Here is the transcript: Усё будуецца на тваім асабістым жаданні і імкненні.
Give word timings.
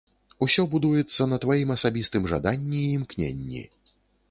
Усё 0.45 0.63
будуецца 0.71 1.27
на 1.33 1.37
тваім 1.43 1.75
асабістым 1.77 2.27
жаданні 2.33 2.83
і 2.87 2.91
імкненні. 2.97 3.63